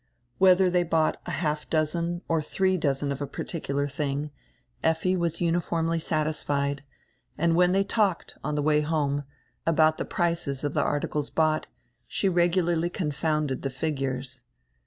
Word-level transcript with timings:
Whedier 0.39 0.71
diey 0.71 0.89
bought 0.89 1.17
a 1.27 1.29
half 1.29 1.69
dozen 1.69 2.23
or 2.27 2.41
diree 2.41 2.75
dozen 2.75 3.11
of 3.11 3.21
a 3.21 3.27
particular 3.27 3.87
tiling, 3.87 4.31
Effi 4.83 5.15
was 5.15 5.41
uniformly 5.41 5.99
satisfied, 5.99 6.83
and 7.37 7.55
when 7.55 7.71
diey 7.73 7.87
talked, 7.87 8.35
on 8.43 8.55
die 8.55 8.61
way 8.63 8.81
home, 8.81 9.25
about 9.63 9.99
die 9.99 10.03
prices 10.05 10.63
of 10.63 10.73
die 10.73 10.81
articles 10.81 11.29
bought, 11.29 11.67
she 12.07 12.27
regularly 12.27 12.89
confounded 12.89 13.61
die 13.61 13.69
figures. 13.69 14.41